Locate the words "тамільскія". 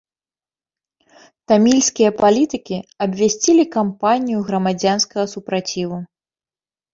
1.51-2.09